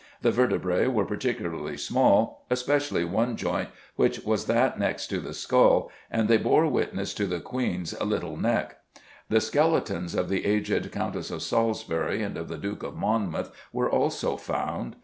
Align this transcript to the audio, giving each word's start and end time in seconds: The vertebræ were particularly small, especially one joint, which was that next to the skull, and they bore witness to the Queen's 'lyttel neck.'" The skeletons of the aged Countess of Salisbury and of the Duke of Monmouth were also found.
The 0.23 0.31
vertebræ 0.31 0.91
were 0.91 1.05
particularly 1.05 1.77
small, 1.77 2.43
especially 2.49 3.05
one 3.05 3.37
joint, 3.37 3.69
which 3.97 4.21
was 4.25 4.45
that 4.47 4.79
next 4.79 5.05
to 5.11 5.19
the 5.19 5.31
skull, 5.31 5.91
and 6.09 6.27
they 6.27 6.37
bore 6.37 6.65
witness 6.65 7.13
to 7.13 7.27
the 7.27 7.39
Queen's 7.39 7.93
'lyttel 7.93 8.35
neck.'" 8.35 8.79
The 9.29 9.39
skeletons 9.39 10.15
of 10.15 10.27
the 10.27 10.43
aged 10.47 10.91
Countess 10.91 11.29
of 11.29 11.43
Salisbury 11.43 12.23
and 12.23 12.35
of 12.35 12.47
the 12.47 12.57
Duke 12.57 12.81
of 12.81 12.95
Monmouth 12.95 13.51
were 13.71 13.91
also 13.91 14.37
found. 14.37 14.95